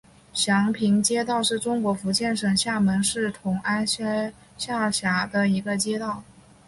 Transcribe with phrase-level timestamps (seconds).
[0.33, 6.23] 祥平街道是中国福建省厦门市同安区下辖的一个街道。